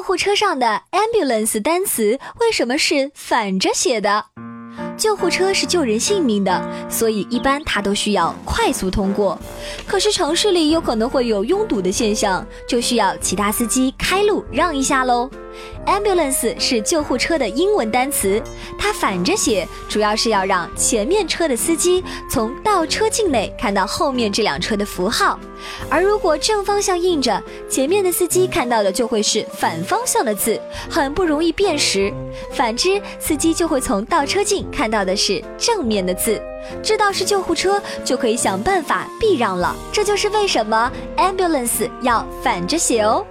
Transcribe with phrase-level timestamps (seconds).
[0.00, 4.24] 救护车上的 ambulance 单词为什么是反着写的？
[4.96, 9.38] 救护车是救人性命的，所以一般它都需要快速通过。
[9.86, 15.28] 可是城市里有可能会有拥堵的现象，就需要其他司机开路让一下喽。
[15.86, 18.40] Ambulance 是救护车的英文单词，
[18.78, 25.38] 它反着写，主要是要让前面车的司机从倒车镜内看到后面这辆车的符号。
[25.90, 32.12] 而如果正方向印着，前面的司机看到的就会是反方向的字，很不容易辨识。
[32.52, 36.40] 反之，司机就会从倒车镜看到的是正面的字，
[36.82, 39.74] 知道是救护车，就可以想办法避让了。
[39.92, 43.24] 这就是为什么 ambulance 要反着写哦。